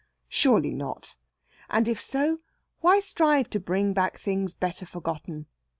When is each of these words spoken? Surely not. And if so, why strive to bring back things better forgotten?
Surely 0.29 0.73
not. 0.73 1.15
And 1.69 1.87
if 1.87 2.01
so, 2.01 2.39
why 2.79 2.99
strive 2.99 3.51
to 3.51 3.59
bring 3.59 3.93
back 3.93 4.17
things 4.17 4.55
better 4.55 4.83
forgotten? 4.87 5.45